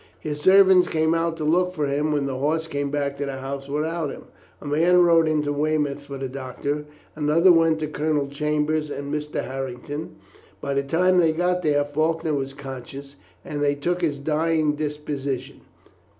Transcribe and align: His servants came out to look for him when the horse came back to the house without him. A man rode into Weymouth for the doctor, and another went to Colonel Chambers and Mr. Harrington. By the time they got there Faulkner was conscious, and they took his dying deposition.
His 0.19 0.41
servants 0.41 0.87
came 0.87 1.13
out 1.13 1.37
to 1.37 1.43
look 1.43 1.75
for 1.75 1.85
him 1.85 2.11
when 2.11 2.25
the 2.25 2.39
horse 2.39 2.65
came 2.65 2.89
back 2.89 3.17
to 3.17 3.25
the 3.27 3.37
house 3.37 3.67
without 3.69 4.09
him. 4.09 4.23
A 4.59 4.65
man 4.65 5.03
rode 5.03 5.27
into 5.27 5.53
Weymouth 5.53 6.01
for 6.01 6.17
the 6.17 6.27
doctor, 6.27 6.85
and 7.15 7.29
another 7.29 7.51
went 7.51 7.77
to 7.81 7.87
Colonel 7.87 8.25
Chambers 8.27 8.89
and 8.89 9.13
Mr. 9.13 9.43
Harrington. 9.45 10.15
By 10.59 10.73
the 10.73 10.81
time 10.81 11.19
they 11.19 11.33
got 11.33 11.61
there 11.61 11.85
Faulkner 11.85 12.33
was 12.33 12.55
conscious, 12.55 13.15
and 13.45 13.61
they 13.61 13.75
took 13.75 14.01
his 14.01 14.17
dying 14.17 14.73
deposition. 14.75 15.61